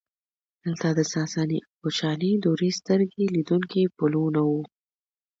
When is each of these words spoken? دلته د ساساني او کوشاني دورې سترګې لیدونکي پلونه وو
دلته 0.63 0.87
د 0.97 0.99
ساساني 1.13 1.59
او 1.65 1.71
کوشاني 1.81 2.31
دورې 2.45 2.69
سترګې 2.79 3.23
لیدونکي 3.35 3.81
پلونه 3.97 4.41
وو 4.49 4.61